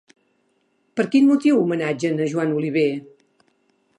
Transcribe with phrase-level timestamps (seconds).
[0.99, 2.89] Per quin motiu homenatgen a Joan Oliver?